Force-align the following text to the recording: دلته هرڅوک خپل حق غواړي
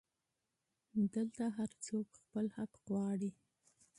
دلته 1.13 1.43
هرڅوک 1.57 2.07
خپل 2.19 2.45
حق 2.57 2.71
غواړي 2.87 3.31